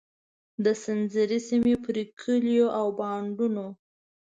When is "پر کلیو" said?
1.83-2.67